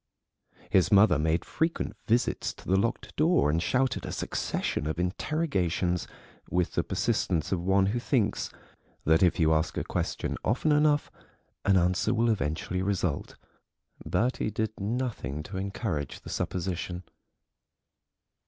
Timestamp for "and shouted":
3.51-4.03